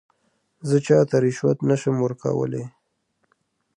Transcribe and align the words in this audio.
زه 0.67 0.77
چاته 0.85 1.17
رشوت 1.23 1.57
نه 1.69 1.75
شم 1.81 1.95
ورکولای. 2.01 2.65